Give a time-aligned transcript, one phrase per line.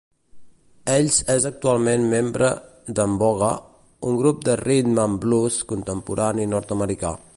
[0.93, 2.49] Ells és actualment membre
[2.99, 3.51] d'En Vogue,
[4.13, 7.15] un grup de rythm and blues contemporani nord-americà.